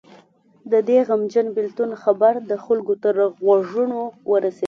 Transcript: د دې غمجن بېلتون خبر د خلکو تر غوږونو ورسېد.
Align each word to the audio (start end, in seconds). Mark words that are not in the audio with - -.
د 0.71 0.73
دې 0.87 0.99
غمجن 1.07 1.47
بېلتون 1.55 1.91
خبر 2.03 2.33
د 2.49 2.51
خلکو 2.65 2.93
تر 3.03 3.15
غوږونو 3.43 3.99
ورسېد. 4.29 4.59